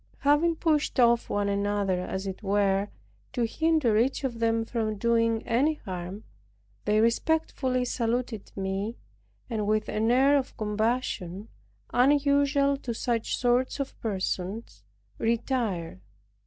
[0.21, 2.87] Having pushed off one another, as it were,
[3.33, 6.23] to hinder each of them from doing any harm;
[6.85, 8.97] they respectfully saluted me,
[9.47, 11.49] and, with an air of compassion,
[11.93, 14.83] unusual to such sorts of persons,
[15.19, 16.01] retired.